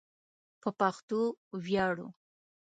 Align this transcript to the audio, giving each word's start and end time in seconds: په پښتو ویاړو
په 0.61 0.69
پښتو 0.79 1.19
ویاړو 1.65 2.07